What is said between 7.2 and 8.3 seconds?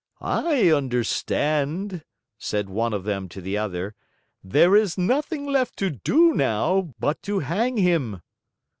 to hang him."